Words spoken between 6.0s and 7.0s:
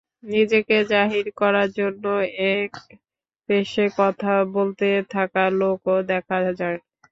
দেখা যায়।